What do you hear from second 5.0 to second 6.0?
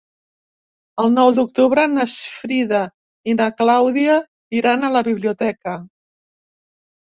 biblioteca.